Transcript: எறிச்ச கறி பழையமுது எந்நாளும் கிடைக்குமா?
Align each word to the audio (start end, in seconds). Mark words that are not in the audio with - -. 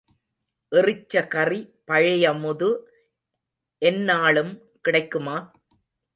எறிச்ச 0.71 1.23
கறி 1.27 1.59
பழையமுது 1.85 2.69
எந்நாளும் 3.81 4.53
கிடைக்குமா? 4.81 5.37